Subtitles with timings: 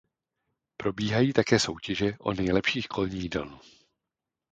[0.77, 3.59] Probíhají také soutěže o nejlepší školní jídelnu.